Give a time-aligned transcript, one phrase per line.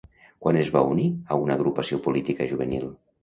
[0.45, 1.05] Quan es va unir
[1.35, 2.89] a una agrupació política juvenil?